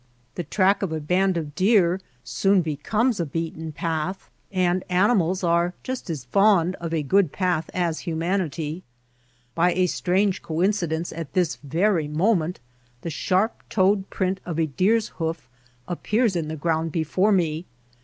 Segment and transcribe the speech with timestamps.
[0.33, 4.83] The track of a band of deer soon becomes a THE APPROACH beaten path, and
[4.89, 8.81] animals are just as fond of a good path as humanity.
[9.53, 12.59] By a strange coin cidence at this very moment
[13.01, 15.47] the sharp toed print of a deer^s hoof
[15.87, 17.65] appears in the ground before me.